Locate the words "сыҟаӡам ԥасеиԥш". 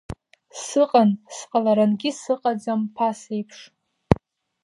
2.21-3.59